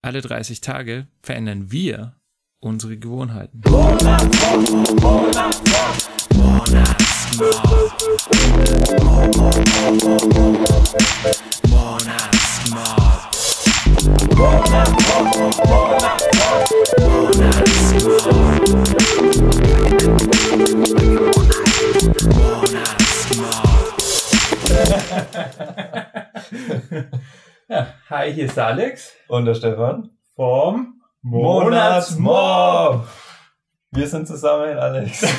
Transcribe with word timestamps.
Alle 0.00 0.20
30 0.20 0.60
Tage 0.60 1.08
verändern 1.22 1.72
wir 1.72 2.14
unsere 2.60 2.98
Gewohnheiten. 2.98 3.62
Ja, 3.66 4.18
hi, 28.28 28.34
hier 28.34 28.44
ist 28.44 28.58
Alex 28.58 29.14
Und 29.28 29.46
der 29.46 29.54
Stefan. 29.54 30.10
vom 30.34 31.00
Monatsmob! 31.22 33.06
Wir 33.90 34.06
sind 34.06 34.28
zusammen, 34.28 34.76
Alex. 34.76 35.22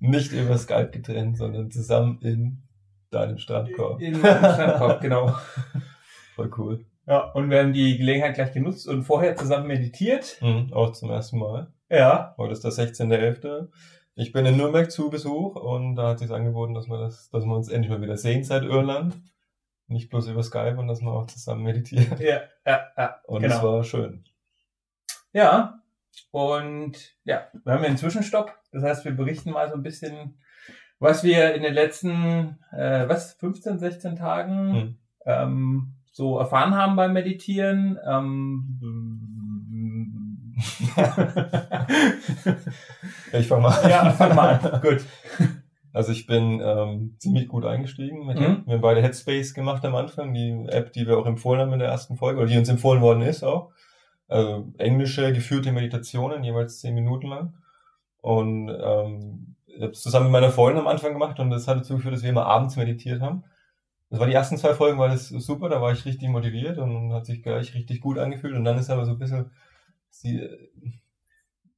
Nicht 0.00 0.32
über 0.32 0.58
Skype 0.58 0.90
getrennt, 0.90 1.38
sondern 1.38 1.70
zusammen 1.70 2.18
in 2.22 2.64
deinem 3.12 3.38
Strandkorb. 3.38 4.00
In 4.00 4.20
meinem 4.20 4.38
Strandkorb, 4.38 5.00
genau. 5.00 5.32
Voll 6.34 6.50
cool. 6.58 6.84
Ja, 7.06 7.20
und 7.34 7.50
wir 7.50 7.60
haben 7.60 7.72
die 7.72 7.96
Gelegenheit 7.96 8.34
gleich 8.34 8.52
genutzt 8.52 8.88
und 8.88 9.04
vorher 9.04 9.36
zusammen 9.36 9.68
meditiert. 9.68 10.38
Mhm, 10.40 10.72
auch 10.72 10.90
zum 10.90 11.10
ersten 11.10 11.38
Mal. 11.38 11.72
Ja, 11.88 12.34
Heute 12.36 12.52
ist 12.52 12.64
der 12.64 12.72
16.11. 12.72 13.68
Ich 14.16 14.32
bin 14.32 14.44
in 14.44 14.56
Nürnberg 14.56 14.90
zu 14.90 15.08
Besuch 15.08 15.54
und 15.54 15.94
da 15.94 16.08
hat 16.08 16.18
sich 16.18 16.32
angeboten, 16.32 16.74
dass 16.74 16.88
wir, 16.88 16.98
das, 16.98 17.30
dass 17.30 17.44
wir 17.44 17.54
uns 17.54 17.68
endlich 17.68 17.92
mal 17.92 18.02
wieder 18.02 18.16
sehen 18.16 18.42
seit 18.42 18.64
Irland. 18.64 19.16
Nicht 19.90 20.08
bloß 20.08 20.28
über 20.28 20.42
Skype 20.42 20.76
und 20.78 20.86
dass 20.88 21.00
wir 21.02 21.10
auch 21.10 21.26
zusammen 21.26 21.62
meditieren. 21.64 22.16
ja, 22.20 22.42
ja, 22.64 22.80
ja. 22.96 23.16
Und 23.26 23.42
genau. 23.42 23.56
es 23.56 23.62
war 23.62 23.84
schön. 23.84 24.24
Ja, 25.32 25.80
und 26.30 26.92
ja, 27.24 27.48
wir 27.64 27.72
haben 27.72 27.82
ja 27.82 27.88
einen 27.88 27.96
Zwischenstopp. 27.98 28.54
Das 28.72 28.82
heißt, 28.84 29.04
wir 29.04 29.12
berichten 29.12 29.50
mal 29.50 29.68
so 29.68 29.74
ein 29.74 29.82
bisschen, 29.82 30.38
was 31.00 31.24
wir 31.24 31.54
in 31.54 31.62
den 31.62 31.74
letzten, 31.74 32.58
äh, 32.72 33.08
was, 33.08 33.34
15, 33.34 33.78
16 33.78 34.16
Tagen 34.16 34.72
Mhm. 34.72 34.96
ähm, 35.26 35.94
so 36.12 36.38
erfahren 36.38 36.74
haben 36.76 36.94
beim 36.96 37.12
Meditieren. 37.12 37.98
Ähm, 38.06 38.78
Ich 43.32 43.46
fange 43.48 43.62
mal 43.62 43.78
an. 43.82 43.90
ja, 43.90 44.10
fang 44.12 44.34
mal 44.34 44.54
an. 44.58 44.80
Gut. 44.82 45.04
Also 45.92 46.12
ich 46.12 46.26
bin 46.26 46.60
ähm, 46.62 47.16
ziemlich 47.18 47.48
gut 47.48 47.64
eingestiegen. 47.64 48.26
Mit 48.26 48.38
Mhm. 48.38 48.62
Wir 48.66 48.74
haben 48.74 48.80
beide 48.80 49.02
Headspace 49.02 49.54
gemacht 49.54 49.84
am 49.84 49.96
Anfang, 49.96 50.32
die 50.32 50.66
App, 50.68 50.92
die 50.92 51.06
wir 51.06 51.18
auch 51.18 51.26
empfohlen 51.26 51.60
haben 51.60 51.72
in 51.72 51.80
der 51.80 51.88
ersten 51.88 52.16
Folge, 52.16 52.40
oder 52.40 52.48
die 52.48 52.58
uns 52.58 52.68
empfohlen 52.68 53.02
worden 53.02 53.22
ist 53.22 53.42
auch. 53.42 53.72
Also 54.28 54.72
englische 54.78 55.32
geführte 55.32 55.72
Meditationen, 55.72 56.44
jeweils 56.44 56.78
zehn 56.78 56.94
Minuten 56.94 57.28
lang. 57.28 57.54
Und 58.20 58.68
ähm, 58.68 59.56
ich 59.66 59.82
habe 59.82 59.92
es 59.92 60.02
zusammen 60.02 60.26
mit 60.26 60.32
meiner 60.32 60.50
Freundin 60.50 60.82
am 60.82 60.88
Anfang 60.88 61.12
gemacht 61.12 61.40
und 61.40 61.50
das 61.50 61.66
hat 61.66 61.78
dazu 61.78 61.96
geführt, 61.96 62.14
dass 62.14 62.22
wir 62.22 62.30
immer 62.30 62.46
abends 62.46 62.76
meditiert 62.76 63.20
haben. 63.20 63.44
Das 64.10 64.20
war 64.20 64.26
die 64.26 64.34
ersten 64.34 64.56
zwei 64.56 64.74
Folgen, 64.74 64.98
war 64.98 65.08
das 65.08 65.28
super, 65.28 65.68
da 65.68 65.80
war 65.80 65.92
ich 65.92 66.04
richtig 66.04 66.28
motiviert 66.28 66.78
und 66.78 67.12
hat 67.12 67.26
sich 67.26 67.42
gleich 67.42 67.74
richtig 67.74 68.00
gut 68.00 68.18
angefühlt. 68.18 68.54
Und 68.54 68.64
dann 68.64 68.78
ist 68.78 68.90
aber 68.90 69.04
so 69.04 69.12
ein 69.12 69.18
bisschen 69.18 69.50
die, 70.22 70.48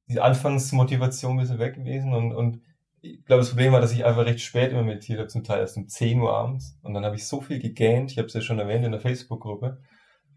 die 0.07 0.19
Anfangsmotivation 0.19 1.33
ein 1.33 1.39
bisschen 1.39 1.59
weg 1.59 1.75
gewesen 1.75 2.13
und, 2.13 2.33
und 2.33 2.61
ich 3.03 3.25
glaube, 3.25 3.41
das 3.41 3.49
Problem 3.49 3.73
war, 3.73 3.81
dass 3.81 3.91
ich 3.91 4.05
einfach 4.05 4.25
recht 4.25 4.39
spät 4.39 4.71
immer 4.71 4.81
meditiert 4.81 5.19
habe, 5.19 5.27
zum 5.27 5.43
Teil 5.43 5.59
erst 5.59 5.75
um 5.75 5.89
10 5.89 6.21
Uhr 6.21 6.33
abends. 6.33 6.79
Und 6.83 6.93
dann 6.93 7.03
habe 7.03 7.17
ich 7.17 7.27
so 7.27 7.41
viel 7.41 7.59
gegähnt, 7.59 8.11
ich 8.11 8.17
habe 8.17 8.27
es 8.27 8.33
ja 8.33 8.39
schon 8.39 8.59
erwähnt 8.59 8.85
in 8.85 8.91
der 8.91 9.01
Facebook-Gruppe, 9.01 9.81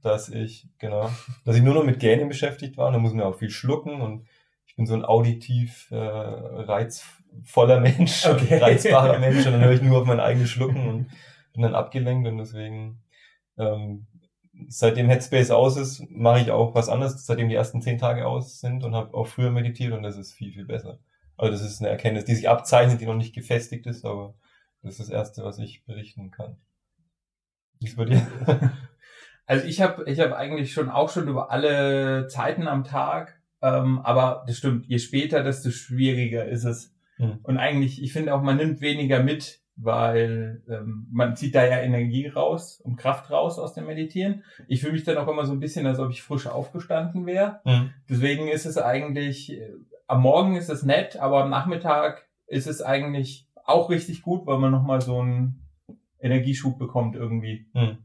dass 0.03 0.29
ich, 0.29 0.69
genau, 0.79 1.09
dass 1.45 1.57
ich 1.57 1.63
nur 1.63 1.75
noch 1.75 1.85
mit 1.85 2.01
Gähnen 2.01 2.29
beschäftigt 2.29 2.77
war. 2.77 2.89
Und 2.89 2.95
da 2.95 2.99
muss 2.99 3.13
man 3.13 3.25
auch 3.25 3.39
viel 3.39 3.51
schlucken 3.51 4.01
und 4.01 4.27
ich 4.67 4.75
bin 4.75 4.85
so 4.85 4.95
ein 4.95 5.05
auditiv 5.05 5.89
äh, 5.93 5.97
reizvoller 5.97 7.79
Mensch, 7.79 8.27
Okay. 8.27 8.59
reizbarer 8.59 9.21
Mensch 9.21 9.47
und 9.47 9.53
dann 9.53 9.65
höre 9.65 9.73
ich 9.73 9.83
nur 9.83 10.01
auf 10.01 10.07
mein 10.07 10.21
eigenes 10.21 10.51
Schlucken 10.51 10.89
und 10.89 11.07
bin 11.53 11.63
dann 11.63 11.77
abgelenkt 11.77 12.27
und 12.29 12.39
deswegen 12.39 13.01
ähm, 13.59 14.07
seitdem 14.69 15.09
Headspace 15.09 15.53
aus 15.53 15.77
ist, 15.77 16.03
mache 16.11 16.41
ich 16.41 16.51
auch 16.51 16.75
was 16.75 16.89
anderes, 16.89 17.25
seitdem 17.25 17.49
die 17.49 17.55
ersten 17.55 17.81
zehn 17.81 17.99
Tage 17.99 18.27
aus 18.27 18.59
sind 18.59 18.83
und 18.83 18.97
habe 18.97 19.15
auch 19.15 19.29
früher 19.29 19.53
meditiert 19.53 19.93
und 19.93 20.03
das 20.03 20.17
ist 20.17 20.33
viel, 20.33 20.53
viel 20.53 20.65
besser. 20.65 20.99
Also 21.37 21.53
das 21.53 21.63
ist 21.63 21.81
eine 21.81 21.91
Erkenntnis, 21.91 22.25
die 22.25 22.35
sich 22.35 22.49
abzeichnet, 22.49 23.01
die 23.01 23.07
noch 23.07 23.15
nicht 23.15 23.35
gefestigt 23.35 23.87
ist, 23.87 24.05
aber 24.05 24.35
das 24.83 24.93
ist 24.93 25.01
das 25.01 25.09
Erste, 25.11 25.45
was 25.45 25.59
ich 25.59 25.85
berichten 25.85 26.31
kann. 26.31 26.57
Wie 27.79 27.87
ist 27.87 27.97
bei 27.97 28.05
dir? 28.05 28.27
Also 29.47 29.67
ich 29.67 29.81
habe 29.81 30.11
ich 30.11 30.19
hab 30.19 30.33
eigentlich 30.33 30.73
schon 30.73 30.91
auch 30.91 31.09
schon 31.09 31.29
über 31.29 31.53
alle 31.53 32.27
Zeiten 32.27 32.67
am 32.67 32.83
Tag, 32.83 33.41
ähm, 33.63 34.01
aber 34.01 34.45
das 34.47 34.57
stimmt, 34.57 34.87
je 34.87 34.99
später, 34.99 35.43
desto 35.43 35.71
schwieriger 35.71 36.47
ist 36.47 36.65
es. 36.65 36.95
Hm. 37.17 37.39
Und 37.45 37.57
eigentlich, 37.57 38.03
ich 38.03 38.13
finde 38.13 38.35
auch, 38.35 38.43
man 38.43 38.57
nimmt 38.57 38.81
weniger 38.81 39.23
mit, 39.23 39.61
weil 39.77 40.63
ähm, 40.69 41.07
man 41.13 41.37
zieht 41.37 41.55
da 41.55 41.65
ja 41.65 41.79
Energie 41.79 42.27
raus 42.27 42.81
und 42.81 42.97
Kraft 42.97 43.31
raus 43.31 43.59
aus 43.59 43.75
dem 43.75 43.87
Meditieren. 43.87 44.43
Ich 44.67 44.81
fühle 44.81 44.95
mich 44.95 45.05
dann 45.05 45.17
auch 45.17 45.29
immer 45.29 45.47
so 45.47 45.53
ein 45.53 45.61
bisschen, 45.61 45.87
als 45.87 46.01
ob 46.01 46.11
ich 46.11 46.23
frisch 46.23 46.47
aufgestanden 46.47 47.25
wäre. 47.25 47.61
Hm. 47.65 47.91
Deswegen 48.09 48.49
ist 48.49 48.67
es 48.67 48.79
eigentlich, 48.79 49.53
äh, 49.53 49.71
am 50.07 50.23
Morgen 50.23 50.57
ist 50.57 50.71
es 50.71 50.83
nett, 50.83 51.17
aber 51.17 51.43
am 51.43 51.51
Nachmittag 51.51 52.27
ist 52.47 52.67
es 52.67 52.83
eigentlich 52.83 53.49
auch 53.65 53.91
richtig 53.91 54.23
gut, 54.23 54.47
weil 54.47 54.59
man 54.59 54.71
nochmal 54.71 55.01
so 55.01 55.19
einen 55.21 55.67
Energieschub 56.21 56.79
bekommt 56.79 57.17
irgendwie. 57.17 57.67
Hm. 57.75 57.99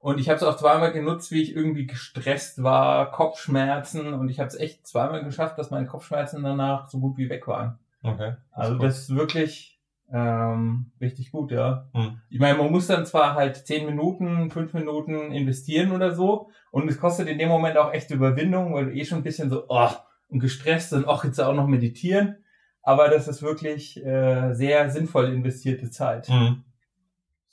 Und 0.00 0.18
ich 0.18 0.28
habe 0.28 0.36
es 0.36 0.42
auch 0.42 0.56
zweimal 0.56 0.92
genutzt, 0.92 1.30
wie 1.30 1.42
ich 1.42 1.54
irgendwie 1.54 1.86
gestresst 1.86 2.62
war, 2.62 3.12
Kopfschmerzen 3.12 4.14
und 4.14 4.28
ich 4.28 4.40
habe 4.40 4.48
es 4.48 4.56
echt 4.56 4.86
zweimal 4.86 5.22
geschafft, 5.22 5.58
dass 5.58 5.70
meine 5.70 5.86
Kopfschmerzen 5.86 6.42
danach 6.42 6.88
so 6.88 6.98
gut 6.98 7.16
wie 7.18 7.28
weg 7.28 7.46
waren. 7.46 7.78
Okay. 8.02 8.34
Also 8.50 8.74
gut. 8.74 8.82
das 8.82 8.98
ist 8.98 9.14
wirklich 9.14 9.80
ähm, 10.12 10.90
richtig 11.00 11.30
gut, 11.30 11.52
ja. 11.52 11.88
Hm. 11.94 12.20
Ich 12.30 12.40
meine, 12.40 12.58
man 12.58 12.72
muss 12.72 12.88
dann 12.88 13.06
zwar 13.06 13.34
halt 13.34 13.56
zehn 13.56 13.86
Minuten, 13.86 14.50
fünf 14.50 14.74
Minuten 14.74 15.30
investieren 15.30 15.92
oder 15.92 16.12
so 16.12 16.50
und 16.72 16.88
es 16.88 16.98
kostet 16.98 17.28
in 17.28 17.38
dem 17.38 17.48
Moment 17.48 17.76
auch 17.76 17.92
echt 17.92 18.10
Überwindung, 18.10 18.74
weil 18.74 18.86
du 18.86 18.94
eh 18.94 19.04
schon 19.04 19.18
ein 19.18 19.24
bisschen 19.24 19.50
so 19.50 19.66
oh, 19.68 19.90
und 20.32 20.40
gestresst 20.40 20.92
und 20.92 21.06
auch 21.06 21.24
jetzt 21.24 21.38
auch 21.40 21.54
noch 21.54 21.66
meditieren. 21.66 22.38
Aber 22.82 23.08
das 23.08 23.28
ist 23.28 23.42
wirklich 23.42 24.04
äh, 24.04 24.54
sehr 24.54 24.90
sinnvoll 24.90 25.32
investierte 25.32 25.90
Zeit. 25.90 26.26
Hm. 26.26 26.64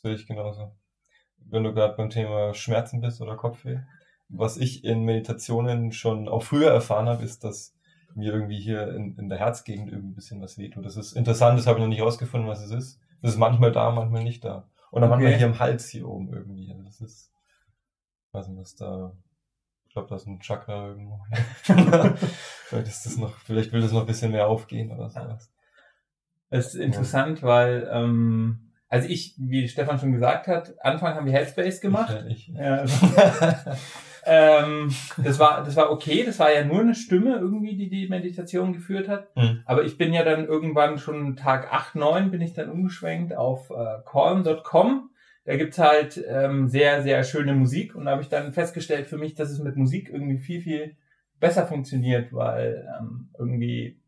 Sehe 0.01 0.15
ich 0.15 0.25
genauso. 0.25 0.71
Wenn 1.37 1.63
du 1.63 1.73
gerade 1.73 1.95
beim 1.95 2.09
Thema 2.09 2.53
Schmerzen 2.53 3.01
bist 3.01 3.21
oder 3.21 3.35
Kopfweh. 3.35 3.79
Was 4.29 4.57
ich 4.57 4.83
in 4.83 5.03
Meditationen 5.03 5.91
schon 5.91 6.27
auch 6.27 6.43
früher 6.43 6.71
erfahren 6.71 7.07
habe, 7.09 7.23
ist, 7.23 7.43
dass 7.43 7.75
mir 8.15 8.33
irgendwie 8.33 8.59
hier 8.59 8.93
in, 8.95 9.17
in 9.17 9.29
der 9.29 9.39
Herzgegend 9.39 9.91
irgendwie 9.91 10.11
ein 10.11 10.15
bisschen 10.15 10.41
was 10.41 10.57
wehtut. 10.57 10.85
Das 10.85 10.97
ist 10.97 11.13
interessant, 11.13 11.57
das 11.57 11.67
habe 11.67 11.79
ich 11.79 11.83
noch 11.83 11.89
nicht 11.89 12.01
rausgefunden, 12.01 12.49
was 12.49 12.63
es 12.63 12.71
ist. 12.71 12.99
Das 13.21 13.31
ist 13.31 13.37
manchmal 13.37 13.71
da, 13.71 13.91
manchmal 13.91 14.23
nicht 14.23 14.43
da. 14.45 14.69
Und 14.91 15.01
dann 15.01 15.11
Okay. 15.11 15.21
manchmal 15.21 15.37
hier 15.37 15.47
im 15.47 15.59
Hals 15.59 15.89
hier 15.89 16.07
oben 16.07 16.31
irgendwie. 16.31 16.71
Also 16.71 16.83
das 16.83 17.01
ist, 17.01 17.31
ich 18.27 18.33
weiß 18.33 18.47
nicht, 18.47 18.59
was 18.59 18.75
da, 18.75 19.13
glaube, 19.99 20.09
da 20.09 20.15
ist 20.15 20.27
ein 20.27 20.39
Chakra 20.39 20.87
irgendwo. 20.87 21.19
vielleicht 22.65 22.87
ist 22.87 23.05
das 23.05 23.17
noch, 23.17 23.37
vielleicht 23.39 23.71
will 23.71 23.81
das 23.81 23.91
noch 23.91 24.01
ein 24.01 24.07
bisschen 24.07 24.31
mehr 24.31 24.47
aufgehen 24.47 24.91
oder 24.91 25.09
sowas. 25.09 25.51
Das 26.49 26.73
ist 26.73 26.75
interessant, 26.75 27.43
weil, 27.43 27.87
ähm, 27.91 28.71
also 28.87 29.07
ich, 29.07 29.35
wie 29.37 29.67
Stefan 29.67 29.99
schon 29.99 30.11
gesagt 30.11 30.47
hat, 30.47 30.73
Anfang 30.83 31.13
haben 31.13 31.25
wir 31.25 31.33
Headspace 31.33 31.81
gemacht. 31.81 32.25
Ich, 32.27 32.49
ich. 32.49 32.55
Ja, 32.55 32.83
ähm, 34.25 34.89
das 35.17 35.37
war, 35.37 35.63
das 35.63 35.75
war 35.75 35.91
okay. 35.91 36.23
Das 36.25 36.39
war 36.39 36.51
ja 36.51 36.63
nur 36.63 36.79
eine 36.79 36.95
Stimme 36.95 37.35
irgendwie, 37.35 37.77
die 37.77 37.89
die 37.89 38.07
Meditation 38.07 38.73
geführt 38.73 39.07
hat. 39.07 39.27
Hm. 39.35 39.61
Aber 39.65 39.83
ich 39.83 39.97
bin 39.97 40.11
ja 40.11 40.23
dann 40.23 40.45
irgendwann 40.45 40.97
schon 40.97 41.35
Tag 41.35 41.71
8, 41.71 41.95
9 41.95 42.31
bin 42.31 42.41
ich 42.41 42.53
dann 42.53 42.71
umgeschwenkt 42.71 43.35
auf 43.35 43.69
äh, 43.69 44.01
calm.com. 44.05 45.08
Da 45.49 45.57
gibt's 45.57 45.79
halt 45.79 46.23
ähm, 46.27 46.67
sehr, 46.67 47.01
sehr 47.01 47.23
schöne 47.23 47.53
Musik 47.53 47.95
und 47.95 48.05
da 48.05 48.11
habe 48.11 48.21
ich 48.21 48.29
dann 48.29 48.53
festgestellt 48.53 49.07
für 49.07 49.17
mich, 49.17 49.33
dass 49.33 49.49
es 49.49 49.57
mit 49.57 49.77
Musik 49.77 50.07
irgendwie 50.13 50.37
viel, 50.37 50.61
viel 50.61 50.95
besser 51.39 51.65
funktioniert, 51.65 52.31
weil 52.31 52.87
ähm, 52.99 53.29
irgendwie 53.35 53.99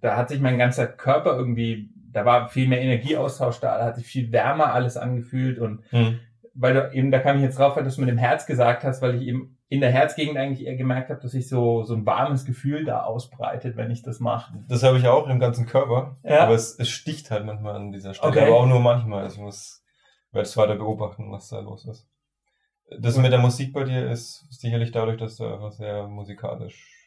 da 0.00 0.16
hat 0.16 0.30
sich 0.30 0.40
mein 0.40 0.56
ganzer 0.56 0.86
Körper 0.86 1.36
irgendwie, 1.36 1.90
da 1.94 2.24
war 2.24 2.48
viel 2.48 2.68
mehr 2.68 2.80
Energieaustausch 2.80 3.60
da, 3.60 3.76
da 3.76 3.84
hat 3.84 3.96
sich 3.96 4.06
viel 4.06 4.32
wärmer 4.32 4.72
alles 4.72 4.96
angefühlt 4.96 5.58
und 5.58 5.82
Hm. 5.90 6.20
weil 6.54 6.72
du 6.72 6.90
eben, 6.94 7.10
da 7.10 7.18
kam 7.18 7.36
ich 7.36 7.42
jetzt 7.42 7.58
drauf, 7.58 7.74
dass 7.74 7.96
du 7.96 8.00
mit 8.00 8.08
dem 8.08 8.16
Herz 8.16 8.46
gesagt 8.46 8.82
hast, 8.82 9.02
weil 9.02 9.16
ich 9.16 9.28
eben 9.28 9.58
in 9.68 9.82
der 9.82 9.90
Herzgegend 9.90 10.38
eigentlich 10.38 10.66
eher 10.66 10.76
gemerkt 10.76 11.10
habe, 11.10 11.20
dass 11.20 11.32
sich 11.32 11.50
so, 11.50 11.82
so 11.82 11.92
ein 11.92 12.06
warmes 12.06 12.46
Gefühl 12.46 12.86
da 12.86 13.02
ausbreitet, 13.02 13.76
wenn 13.76 13.90
ich 13.90 14.00
das 14.00 14.20
mache. 14.20 14.54
Das 14.68 14.82
habe 14.84 14.96
ich 14.96 15.06
auch 15.06 15.28
im 15.28 15.38
ganzen 15.38 15.66
Körper. 15.66 16.16
Ja. 16.24 16.44
Aber 16.44 16.54
es, 16.54 16.78
es 16.78 16.88
sticht 16.88 17.30
halt 17.30 17.44
manchmal 17.44 17.76
an 17.76 17.92
dieser 17.92 18.14
Stelle. 18.14 18.32
Okay. 18.32 18.46
Aber 18.46 18.56
auch 18.56 18.66
nur 18.66 18.80
manchmal. 18.80 19.26
Ich 19.26 19.36
muss, 19.36 19.84
werde 20.32 20.46
es 20.46 20.56
weiter 20.56 20.76
beobachten, 20.76 21.30
was 21.30 21.48
da 21.48 21.60
los 21.60 21.86
ist. 21.86 22.06
Das 22.98 23.16
mit 23.16 23.30
der 23.30 23.38
Musik 23.38 23.72
bei 23.72 23.84
dir 23.84 24.10
ist 24.10 24.46
sicherlich 24.50 24.90
dadurch, 24.90 25.18
dass 25.18 25.36
du 25.36 25.44
einfach 25.44 25.72
sehr 25.72 26.08
musikalisch 26.08 27.00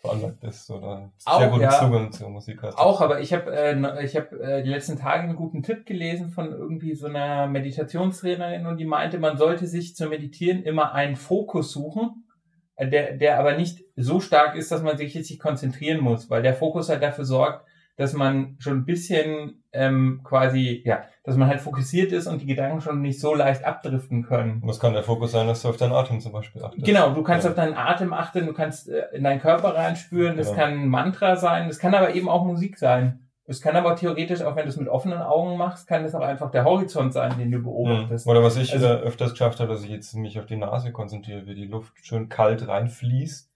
veranlagt 0.00 0.40
bist 0.40 0.70
oder 0.70 1.12
Auch, 1.24 1.38
sehr 1.38 1.48
guten 1.48 1.62
ja. 1.62 1.70
Zugang 1.70 2.12
zur 2.12 2.30
Musik 2.30 2.62
hast. 2.62 2.78
Auch, 2.78 3.00
aber 3.00 3.20
ich 3.20 3.32
habe 3.32 3.50
äh, 3.54 3.74
ne- 3.74 4.00
ich 4.02 4.16
hab, 4.16 4.32
äh, 4.32 4.62
die 4.62 4.70
letzten 4.70 4.96
Tage 4.96 5.24
einen 5.24 5.36
guten 5.36 5.62
Tipp 5.62 5.86
gelesen 5.86 6.28
von 6.28 6.52
irgendwie 6.52 6.94
so 6.94 7.06
einer 7.06 7.46
Meditationstrainerin 7.48 8.66
und 8.66 8.78
die 8.78 8.84
meinte, 8.84 9.18
man 9.18 9.36
sollte 9.36 9.66
sich 9.66 9.96
zum 9.96 10.10
Meditieren 10.10 10.62
immer 10.62 10.92
einen 10.92 11.16
Fokus 11.16 11.72
suchen, 11.72 12.28
äh, 12.76 12.88
der, 12.88 13.16
der 13.16 13.40
aber 13.40 13.56
nicht 13.56 13.84
so 13.96 14.20
stark 14.20 14.54
ist, 14.54 14.70
dass 14.70 14.82
man 14.82 14.96
sich 14.96 15.14
jetzt 15.14 15.28
sich 15.28 15.40
konzentrieren 15.40 16.00
muss, 16.00 16.30
weil 16.30 16.42
der 16.42 16.54
Fokus 16.54 16.88
halt 16.88 17.02
dafür 17.02 17.24
sorgt, 17.24 17.66
dass 17.98 18.14
man 18.14 18.56
schon 18.60 18.78
ein 18.78 18.84
bisschen 18.86 19.62
ähm, 19.72 20.20
quasi, 20.24 20.82
ja, 20.86 21.02
dass 21.24 21.36
man 21.36 21.48
halt 21.48 21.60
fokussiert 21.60 22.12
ist 22.12 22.26
und 22.26 22.40
die 22.40 22.46
Gedanken 22.46 22.80
schon 22.80 23.02
nicht 23.02 23.20
so 23.20 23.34
leicht 23.34 23.64
abdriften 23.64 24.22
können. 24.22 24.62
Was 24.64 24.80
kann 24.80 24.94
der 24.94 25.02
Fokus 25.02 25.32
sein, 25.32 25.46
dass 25.46 25.60
du 25.62 25.68
auf 25.68 25.76
deinen 25.76 25.92
Atem 25.92 26.20
zum 26.20 26.32
Beispiel 26.32 26.62
achtest? 26.64 26.86
Genau, 26.86 27.12
du 27.12 27.22
kannst 27.22 27.44
Ja. 27.44 27.50
auf 27.50 27.56
deinen 27.56 27.74
Atem 27.74 28.12
achten, 28.14 28.46
du 28.46 28.54
kannst 28.54 28.88
äh, 28.88 29.02
in 29.12 29.24
deinen 29.24 29.40
Körper 29.40 29.74
reinspüren, 29.74 30.36
das 30.38 30.48
Ja. 30.50 30.54
kann 30.54 30.72
ein 30.72 30.88
Mantra 30.88 31.36
sein, 31.36 31.68
das 31.68 31.78
kann 31.78 31.94
aber 31.94 32.14
eben 32.14 32.28
auch 32.30 32.44
Musik 32.46 32.78
sein. 32.78 33.24
Es 33.50 33.62
kann 33.62 33.76
aber 33.76 33.96
theoretisch, 33.96 34.42
auch 34.42 34.56
wenn 34.56 34.64
du 34.64 34.68
es 34.68 34.76
mit 34.76 34.88
offenen 34.88 35.22
Augen 35.22 35.56
machst, 35.56 35.88
kann 35.88 36.02
das 36.02 36.14
auch 36.14 36.20
einfach 36.20 36.50
der 36.50 36.64
Horizont 36.64 37.14
sein, 37.14 37.32
den 37.38 37.50
du 37.50 37.56
Hm. 37.58 37.64
beobachtest. 37.64 38.26
Oder 38.26 38.42
was 38.42 38.56
ich 38.58 38.72
Also- 38.74 38.86
äh, 38.86 38.90
öfters 39.00 39.30
geschafft 39.32 39.58
habe, 39.60 39.72
dass 39.72 39.82
ich 39.84 39.90
jetzt 39.90 40.14
mich 40.14 40.38
auf 40.38 40.44
die 40.46 40.56
Nase 40.56 40.92
konzentriere, 40.92 41.46
wie 41.46 41.54
die 41.54 41.66
Luft 41.66 41.94
schön 42.02 42.28
kalt 42.28 42.68
reinfließt 42.68 43.50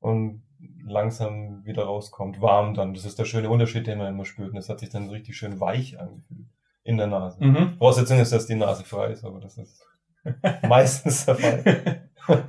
und 0.00 0.42
langsam 0.84 1.64
wieder 1.64 1.84
rauskommt, 1.84 2.40
warm 2.40 2.74
dann. 2.74 2.94
Das 2.94 3.04
ist 3.04 3.18
der 3.18 3.24
schöne 3.24 3.50
Unterschied, 3.50 3.86
den 3.86 3.98
man 3.98 4.08
immer 4.08 4.24
spürt. 4.24 4.50
Und 4.50 4.56
das 4.56 4.68
hat 4.68 4.80
sich 4.80 4.90
dann 4.90 5.08
richtig 5.10 5.36
schön 5.36 5.60
weich 5.60 5.98
angefühlt 5.98 6.48
in 6.82 6.98
der 6.98 7.06
Nase. 7.06 7.42
Mhm. 7.42 7.76
Voraussetzung 7.78 8.18
ist, 8.18 8.32
dass 8.32 8.46
die 8.46 8.54
Nase 8.54 8.84
frei 8.84 9.08
ist, 9.12 9.24
aber 9.24 9.40
das 9.40 9.58
ist 9.58 9.86
meistens 10.68 11.26
der 11.26 11.34
Fall. 11.36 12.10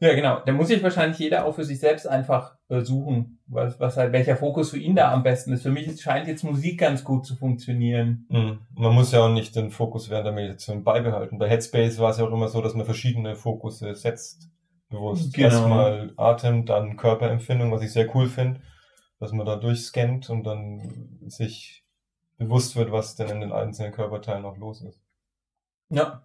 Ja, 0.00 0.14
genau. 0.14 0.40
Da 0.46 0.52
muss 0.52 0.68
sich 0.68 0.82
wahrscheinlich 0.82 1.18
jeder 1.18 1.44
auch 1.44 1.56
für 1.56 1.64
sich 1.64 1.80
selbst 1.80 2.06
einfach 2.06 2.54
äh, 2.68 2.82
suchen, 2.82 3.40
was, 3.46 3.80
was 3.80 3.96
halt, 3.96 4.12
welcher 4.12 4.36
Fokus 4.36 4.70
für 4.70 4.78
ihn 4.78 4.94
da 4.94 5.12
am 5.12 5.24
besten 5.24 5.52
ist. 5.52 5.62
Für 5.62 5.72
mich 5.72 6.00
scheint 6.00 6.28
jetzt 6.28 6.44
Musik 6.44 6.78
ganz 6.78 7.02
gut 7.02 7.26
zu 7.26 7.34
funktionieren. 7.34 8.26
Mhm. 8.28 8.58
Man 8.76 8.94
muss 8.94 9.10
ja 9.10 9.24
auch 9.24 9.32
nicht 9.32 9.56
den 9.56 9.70
Fokus 9.70 10.08
während 10.08 10.26
der 10.26 10.32
Meditation 10.32 10.84
beibehalten. 10.84 11.38
Bei 11.38 11.48
Headspace 11.48 11.98
war 11.98 12.10
es 12.10 12.18
ja 12.18 12.24
auch 12.24 12.32
immer 12.32 12.46
so, 12.46 12.62
dass 12.62 12.74
man 12.74 12.86
verschiedene 12.86 13.34
Fokusse 13.34 13.92
setzt. 13.96 14.48
Bewusst. 14.88 15.34
Genau. 15.34 15.48
Erstmal 15.48 16.12
Atem, 16.16 16.64
dann 16.64 16.96
Körperempfindung, 16.96 17.70
was 17.70 17.82
ich 17.82 17.92
sehr 17.92 18.14
cool 18.14 18.28
finde, 18.28 18.60
dass 19.20 19.32
man 19.32 19.46
da 19.46 19.56
durchscannt 19.56 20.30
und 20.30 20.44
dann 20.44 21.18
sich 21.26 21.84
bewusst 22.38 22.76
wird, 22.76 22.92
was 22.92 23.16
denn 23.16 23.28
in 23.28 23.40
den 23.40 23.52
einzelnen 23.52 23.92
Körperteilen 23.92 24.42
noch 24.42 24.56
los 24.56 24.80
ist. 24.82 25.00
Ja. 25.90 26.24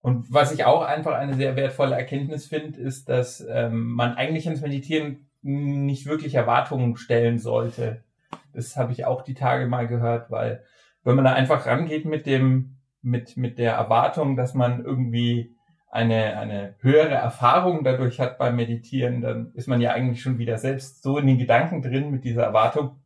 Und 0.00 0.32
was 0.32 0.52
ich 0.52 0.64
auch 0.64 0.82
einfach 0.82 1.14
eine 1.14 1.34
sehr 1.34 1.56
wertvolle 1.56 1.96
Erkenntnis 1.96 2.46
finde, 2.46 2.80
ist, 2.80 3.08
dass 3.08 3.44
ähm, 3.46 3.92
man 3.92 4.14
eigentlich 4.14 4.46
ins 4.46 4.60
Meditieren 4.60 5.28
nicht 5.42 6.06
wirklich 6.06 6.34
Erwartungen 6.34 6.96
stellen 6.96 7.38
sollte. 7.38 8.04
Das 8.52 8.76
habe 8.76 8.92
ich 8.92 9.04
auch 9.04 9.22
die 9.22 9.34
Tage 9.34 9.66
mal 9.66 9.86
gehört, 9.86 10.30
weil 10.30 10.64
wenn 11.04 11.16
man 11.16 11.24
da 11.24 11.32
einfach 11.32 11.66
rangeht 11.66 12.04
mit 12.04 12.26
dem, 12.26 12.76
mit, 13.02 13.36
mit 13.36 13.58
der 13.58 13.74
Erwartung, 13.74 14.36
dass 14.36 14.54
man 14.54 14.84
irgendwie 14.84 15.56
eine, 15.90 16.36
eine 16.38 16.74
höhere 16.80 17.14
Erfahrung 17.14 17.82
dadurch 17.84 18.20
hat 18.20 18.38
beim 18.38 18.56
Meditieren, 18.56 19.20
dann 19.22 19.52
ist 19.54 19.68
man 19.68 19.80
ja 19.80 19.92
eigentlich 19.92 20.20
schon 20.22 20.38
wieder 20.38 20.58
selbst 20.58 21.02
so 21.02 21.18
in 21.18 21.26
den 21.26 21.38
Gedanken 21.38 21.80
drin 21.82 22.10
mit 22.10 22.24
dieser 22.24 22.42
Erwartung, 22.44 23.00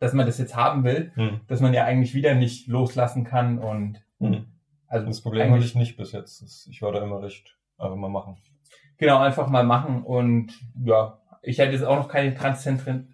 dass 0.00 0.12
man 0.12 0.26
das 0.26 0.38
jetzt 0.38 0.56
haben 0.56 0.84
will, 0.84 1.12
Mhm. 1.16 1.40
dass 1.46 1.60
man 1.60 1.74
ja 1.74 1.84
eigentlich 1.84 2.14
wieder 2.14 2.34
nicht 2.34 2.68
loslassen 2.68 3.24
kann 3.24 3.58
und 3.58 4.02
Mhm. 4.18 4.46
also 4.88 5.06
Das 5.06 5.20
Problem 5.20 5.46
hatte 5.48 5.54
eigentlich- 5.54 5.66
ich 5.70 5.74
nicht 5.74 5.96
bis 5.96 6.12
jetzt. 6.12 6.66
Ich 6.70 6.80
war 6.82 6.92
da 6.92 7.02
immer 7.02 7.22
recht, 7.22 7.56
aber 7.76 7.96
mal 7.96 8.08
machen. 8.08 8.36
Genau, 8.98 9.18
einfach 9.18 9.48
mal 9.48 9.64
machen 9.64 10.02
und 10.02 10.52
ja, 10.82 11.18
ich 11.42 11.58
hätte 11.58 11.72
jetzt 11.72 11.84
auch 11.84 11.96
noch 11.96 12.08
keine 12.08 12.34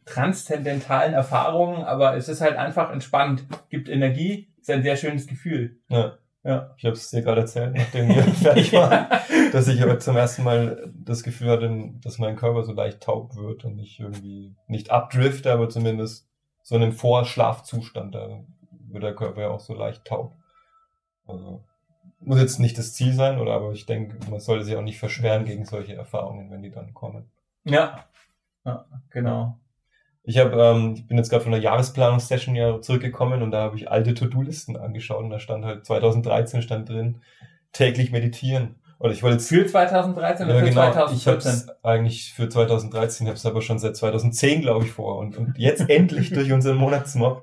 transzendentalen 0.05 1.13
Erfahrungen, 1.15 1.83
aber 1.83 2.17
es 2.17 2.29
ist 2.29 2.41
halt 2.41 2.57
einfach 2.57 2.91
entspannt, 2.93 3.45
gibt 3.69 3.89
Energie, 3.89 4.49
ist 4.61 4.71
ein 4.71 4.83
sehr 4.83 4.97
schönes 4.97 5.27
Gefühl. 5.27 5.81
Ja. 5.89 6.15
Ja. 6.45 6.75
Ich 6.77 6.85
habe 6.85 6.97
es 6.97 7.11
dir 7.11 7.23
gerade 7.23 7.43
erzählt, 7.43 7.75
nachdem 7.75 8.09
wir 8.09 8.23
fertig 8.35 8.73
waren. 8.73 9.07
dass 9.53 9.69
ich 9.69 9.83
aber 9.83 9.99
zum 10.01 10.17
ersten 10.17 10.43
Mal 10.43 10.93
das 10.95 11.23
Gefühl 11.23 11.51
hatte, 11.51 11.93
dass 12.03 12.19
mein 12.19 12.37
Körper 12.37 12.65
so 12.65 12.73
leicht 12.73 13.03
taub 13.03 13.37
wird 13.37 13.65
und 13.65 13.79
ich 13.79 14.01
irgendwie 14.01 14.57
nicht 14.67 14.91
abdrifte, 14.91 15.53
aber 15.53 15.69
zumindest 15.69 16.29
so 16.63 16.77
in 16.77 16.83
einem 16.83 16.93
Vorschlafzustand, 16.93 18.15
da 18.15 18.45
wird 18.89 19.05
der 19.05 19.15
Körper 19.15 19.43
ja 19.43 19.49
auch 19.49 19.61
so 19.61 19.75
leicht 19.75 20.05
taub. 20.05 20.35
Also 21.27 21.65
muss 22.21 22.41
jetzt 22.41 22.59
nicht 22.59 22.79
das 22.79 22.95
Ziel 22.95 23.13
sein, 23.13 23.39
oder 23.39 23.53
aber 23.53 23.73
ich 23.73 23.87
denke, 23.87 24.19
man 24.31 24.41
sollte 24.41 24.65
sich 24.65 24.77
auch 24.77 24.83
nicht 24.83 24.99
verschweren 24.99 25.45
gegen 25.45 25.65
solche 25.65 25.95
Erfahrungen, 25.95 26.51
wenn 26.51 26.63
die 26.63 26.71
dann 26.71 26.95
kommen. 26.95 27.31
Ja, 27.65 28.05
ja 28.65 28.87
genau. 29.11 29.59
Ich 30.25 30.39
habe, 30.39 30.57
ähm, 30.61 30.95
ich 30.97 31.07
bin 31.07 31.17
jetzt 31.17 31.31
gerade 31.31 31.43
von 31.43 31.53
der 31.53 31.61
Jahresplanungssession 31.61 32.55
ja 32.55 32.81
zurückgekommen 32.81 33.43
und 33.43 33.51
da 33.51 33.63
habe 33.63 33.77
ich 33.77 33.91
alte 33.91 34.15
To-Do-Listen 34.15 34.77
angeschaut 34.77 35.25
und 35.25 35.31
da 35.31 35.39
stand 35.41 35.65
halt 35.65 35.85
2013 35.85 36.63
stand 36.63 36.89
drin 36.89 37.21
täglich 37.73 38.13
meditieren. 38.13 38.77
Und 38.99 39.11
ich 39.11 39.25
wollte 39.25 39.39
jetzt 39.39 39.49
Für 39.49 39.67
2013 39.67 40.47
oder 40.47 40.55
Ja, 40.55 40.61
für 40.61 40.69
genau. 40.69 40.87
Ich 41.11 41.25
2014? 41.25 41.33
habe 41.33 41.39
es 41.39 41.85
eigentlich 41.85 42.35
für 42.35 42.49
2013, 42.49 43.27
habe 43.27 43.37
es 43.37 43.45
aber 43.45 43.61
schon 43.61 43.81
seit 43.81 43.97
2010, 43.97 44.61
glaube 44.61 44.85
ich, 44.85 44.93
vor. 44.93 45.19
Und, 45.19 45.37
und 45.37 45.59
jetzt 45.59 45.89
endlich 45.91 46.31
durch 46.33 46.53
unseren 46.53 46.77
Monatsmob 46.77 47.43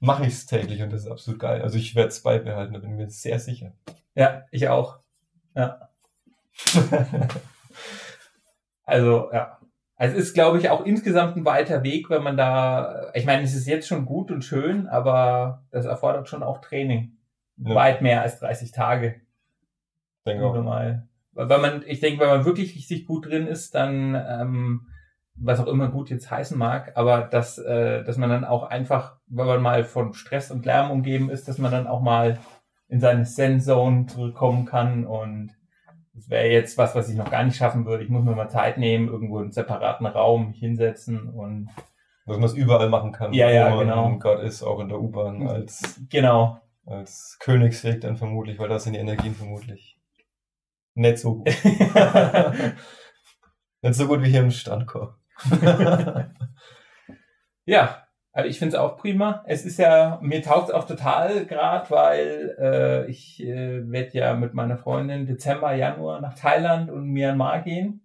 mache 0.00 0.26
ich 0.26 0.32
es 0.32 0.46
täglich 0.46 0.82
und 0.82 0.92
das 0.92 1.02
ist 1.02 1.10
absolut 1.10 1.38
geil. 1.38 1.62
Also 1.62 1.78
ich 1.78 1.94
werde 1.94 2.08
es 2.08 2.20
beibehalten, 2.22 2.72
da 2.74 2.80
bin 2.80 2.90
ich 2.90 2.96
mir 2.96 3.08
sehr 3.08 3.38
sicher. 3.38 3.72
Ja, 4.16 4.42
ich 4.50 4.68
auch. 4.68 4.98
Ja. 5.54 5.88
Also, 8.86 9.30
ja. 9.32 9.58
Also 9.96 10.16
es 10.16 10.24
ist, 10.24 10.34
glaube 10.34 10.58
ich, 10.58 10.70
auch 10.70 10.84
insgesamt 10.84 11.36
ein 11.36 11.44
weiter 11.44 11.84
Weg, 11.84 12.10
wenn 12.10 12.22
man 12.22 12.36
da, 12.36 13.12
ich 13.14 13.26
meine, 13.26 13.42
es 13.42 13.54
ist 13.54 13.66
jetzt 13.66 13.86
schon 13.86 14.06
gut 14.06 14.30
und 14.30 14.42
schön, 14.42 14.88
aber 14.88 15.64
das 15.70 15.86
erfordert 15.86 16.28
schon 16.28 16.42
auch 16.42 16.60
Training. 16.60 17.16
Ja. 17.56 17.74
Weit 17.74 18.02
mehr 18.02 18.22
als 18.22 18.40
30 18.40 18.72
Tage. 18.72 19.20
denke 20.26 20.44
auch. 20.44 20.62
mal. 20.62 21.08
Weil 21.32 21.48
wenn 21.48 21.60
man, 21.60 21.84
ich 21.86 22.00
denke, 22.00 22.20
wenn 22.20 22.28
man 22.28 22.44
wirklich 22.44 22.74
richtig 22.74 23.06
gut 23.06 23.26
drin 23.26 23.46
ist, 23.46 23.74
dann, 23.74 24.14
ähm, 24.14 24.88
was 25.36 25.60
auch 25.60 25.66
immer 25.66 25.88
gut 25.88 26.10
jetzt 26.10 26.30
heißen 26.30 26.56
mag, 26.56 26.92
aber 26.96 27.22
dass, 27.22 27.58
äh, 27.58 28.04
dass 28.04 28.16
man 28.16 28.30
dann 28.30 28.44
auch 28.44 28.64
einfach, 28.64 29.18
wenn 29.26 29.46
man 29.46 29.62
mal 29.62 29.84
von 29.84 30.14
Stress 30.14 30.50
und 30.50 30.64
Lärm 30.64 30.90
umgeben 30.90 31.28
ist, 31.28 31.48
dass 31.48 31.58
man 31.58 31.72
dann 31.72 31.88
auch 31.88 32.00
mal 32.00 32.38
in 32.88 33.00
seine 33.00 33.24
Zen-Zone 33.24 34.06
zurückkommen 34.06 34.64
kann 34.64 35.04
und 35.04 35.50
das 36.14 36.30
wäre 36.30 36.46
jetzt 36.48 36.78
was, 36.78 36.94
was 36.94 37.08
ich 37.08 37.16
noch 37.16 37.30
gar 37.30 37.42
nicht 37.44 37.56
schaffen 37.56 37.86
würde. 37.86 38.04
Ich 38.04 38.10
muss 38.10 38.24
mir 38.24 38.34
mal 38.34 38.48
Zeit 38.48 38.78
nehmen, 38.78 39.08
irgendwo 39.08 39.38
in 39.38 39.44
einen 39.44 39.52
separaten 39.52 40.06
Raum 40.06 40.48
mich 40.48 40.58
hinsetzen 40.58 41.28
und 41.28 41.70
Dass 42.26 42.36
man 42.36 42.46
es 42.46 42.54
überall 42.54 42.88
machen 42.88 43.12
kann, 43.12 43.32
Ja, 43.32 43.50
ja, 43.50 43.72
wo 43.72 43.76
man 43.76 43.88
genau. 43.88 44.18
gerade 44.18 44.42
ist, 44.42 44.62
auch 44.62 44.80
in 44.80 44.88
der 44.88 45.00
U-Bahn 45.00 45.46
als, 45.48 46.00
genau. 46.08 46.60
als 46.86 47.36
Königsweg 47.40 48.00
dann 48.00 48.16
vermutlich, 48.16 48.58
weil 48.58 48.68
da 48.68 48.78
sind 48.78 48.92
die 48.92 49.00
Energien 49.00 49.34
vermutlich 49.34 49.98
nicht 50.94 51.18
so 51.18 51.36
gut. 51.36 51.46
nicht 53.82 53.94
so 53.94 54.06
gut 54.06 54.22
wie 54.22 54.30
hier 54.30 54.40
im 54.40 54.50
Strandkorb. 54.50 55.16
Ja, 57.66 58.03
also 58.34 58.48
ich 58.50 58.58
finde 58.58 58.76
es 58.76 58.82
auch 58.82 58.98
prima. 58.98 59.42
Es 59.46 59.64
ist 59.64 59.78
ja, 59.78 60.18
mir 60.20 60.42
taugt 60.42 60.68
es 60.68 60.74
auch 60.74 60.84
total 60.86 61.46
gerade, 61.46 61.88
weil 61.90 62.56
äh, 62.60 63.10
ich 63.10 63.42
äh, 63.42 63.90
werde 63.90 64.18
ja 64.18 64.34
mit 64.34 64.52
meiner 64.52 64.76
Freundin 64.76 65.24
Dezember, 65.24 65.72
Januar 65.72 66.20
nach 66.20 66.34
Thailand 66.34 66.90
und 66.90 67.08
Myanmar 67.08 67.62
gehen. 67.62 68.00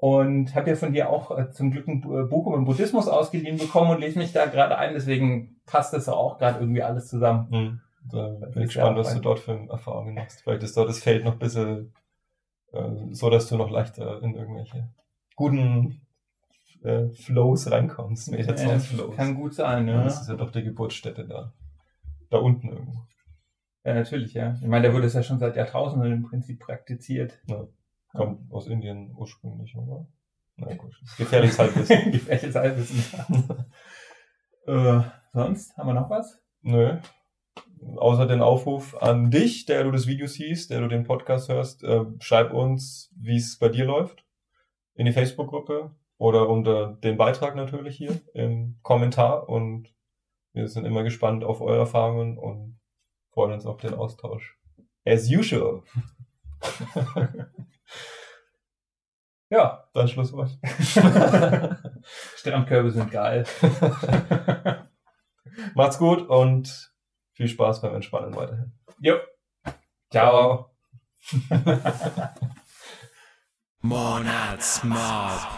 Und 0.00 0.54
habe 0.54 0.70
ja 0.70 0.76
von 0.76 0.92
dir 0.92 1.10
auch 1.10 1.36
äh, 1.36 1.50
zum 1.50 1.72
Glück 1.72 1.88
ein 1.88 2.00
Bu- 2.00 2.28
Buch 2.28 2.46
über 2.46 2.56
den 2.56 2.64
Buddhismus 2.64 3.08
ausgeliehen 3.08 3.58
bekommen 3.58 3.90
und 3.90 4.00
lese 4.00 4.20
mich 4.20 4.32
da 4.32 4.46
gerade 4.46 4.78
ein. 4.78 4.94
Deswegen 4.94 5.60
passt 5.66 5.92
das 5.92 6.08
auch 6.08 6.38
gerade 6.38 6.60
irgendwie 6.60 6.84
alles 6.84 7.08
zusammen. 7.08 7.48
Hm. 7.50 7.80
Da 8.10 8.28
bin 8.28 8.62
ich 8.62 8.68
gespannt, 8.68 8.96
was 8.96 9.12
du 9.12 9.20
dort 9.20 9.40
für 9.40 9.58
Erfahrungen 9.68 10.14
machst. 10.14 10.42
Vielleicht 10.42 10.62
ist 10.62 10.76
dort 10.76 10.88
das 10.88 11.00
Feld 11.00 11.24
noch 11.24 11.32
ein 11.32 11.38
bisschen 11.40 11.92
äh, 12.72 12.80
so, 13.10 13.28
dass 13.28 13.48
du 13.48 13.56
noch 13.56 13.70
leichter 13.70 14.22
in 14.22 14.36
irgendwelche 14.36 14.88
guten 15.34 16.00
äh, 16.82 17.08
Flows 17.10 17.70
reinkommst, 17.70 18.30
Meditationsflows. 18.30 19.16
Kann 19.16 19.34
gut 19.34 19.54
sein, 19.54 19.88
Ja, 19.88 19.98
ne? 19.98 20.04
Das 20.04 20.22
ist 20.22 20.28
ja 20.28 20.36
doch 20.36 20.50
die 20.50 20.62
Geburtsstätte 20.62 21.26
da. 21.26 21.52
Da 22.30 22.38
unten 22.38 22.68
irgendwo. 22.68 23.06
Ja, 23.84 23.94
natürlich, 23.94 24.34
ja. 24.34 24.56
Ich 24.60 24.68
meine, 24.68 24.88
da 24.88 24.94
wurde 24.94 25.06
es 25.06 25.14
ja 25.14 25.22
schon 25.22 25.38
seit 25.38 25.56
Jahrtausenden 25.56 26.12
im 26.12 26.22
Prinzip 26.22 26.60
praktiziert. 26.60 27.40
Kommt 28.12 28.52
aus 28.52 28.66
Indien 28.66 29.14
ursprünglich, 29.16 29.76
oder? 29.76 30.06
Na 30.56 30.74
gut. 30.74 30.94
Gefährliches 31.16 31.58
Halbwissen. 31.58 32.12
Gefährliches 32.12 32.54
Halbwissen. 32.54 33.04
äh, 34.66 35.00
sonst 35.32 35.76
haben 35.76 35.88
wir 35.88 35.94
noch 35.94 36.10
was? 36.10 36.40
Nö. 36.62 36.98
Außer 37.96 38.26
den 38.26 38.40
Aufruf 38.40 39.00
an 39.00 39.30
dich, 39.30 39.66
der 39.66 39.84
du 39.84 39.90
das 39.92 40.06
Video 40.06 40.26
siehst, 40.26 40.70
der 40.70 40.80
du 40.80 40.88
den 40.88 41.04
Podcast 41.04 41.48
hörst, 41.48 41.84
äh, 41.84 42.04
schreib 42.18 42.52
uns, 42.52 43.14
wie 43.16 43.36
es 43.36 43.58
bei 43.58 43.68
dir 43.68 43.84
läuft. 43.84 44.24
In 44.94 45.06
die 45.06 45.12
Facebook-Gruppe 45.12 45.94
oder 46.18 46.48
unter 46.48 46.94
den 46.94 47.16
Beitrag 47.16 47.54
natürlich 47.54 47.96
hier 47.96 48.20
im 48.34 48.78
Kommentar. 48.82 49.48
Und 49.48 49.94
wir 50.52 50.68
sind 50.68 50.84
immer 50.84 51.04
gespannt 51.04 51.44
auf 51.44 51.60
eure 51.60 51.78
Erfahrungen 51.78 52.36
und 52.36 52.80
freuen 53.32 53.52
uns 53.52 53.64
auf 53.64 53.78
den 53.78 53.94
Austausch. 53.94 54.58
As 55.06 55.30
usual. 55.30 55.82
ja, 59.50 59.88
dann 59.94 60.08
Schlusswort. 60.08 60.58
Strandkörbe 62.36 62.90
sind 62.90 63.10
geil. 63.10 63.46
Macht's 65.74 65.98
gut 65.98 66.28
und 66.28 66.92
viel 67.32 67.48
Spaß 67.48 67.80
beim 67.80 67.94
Entspannen 67.94 68.34
weiterhin. 68.34 68.72
Jo. 69.00 69.18
Ciao. 70.10 70.74
Monatsmob. 73.80 75.57